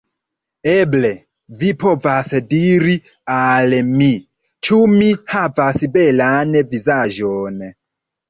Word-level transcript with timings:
Eble 0.69 1.09
vi 1.59 1.67
povas 1.81 2.31
diri 2.53 2.95
al 3.35 3.75
mi: 3.91 4.09
ĉu 4.69 4.79
mi 4.95 5.09
havas 5.35 5.85
belan 5.99 6.57
vizaĝon? 6.73 7.63